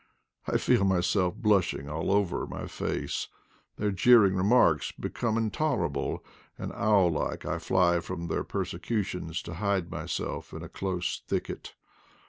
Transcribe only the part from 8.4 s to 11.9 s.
persecutions to hide myself in a close thicket.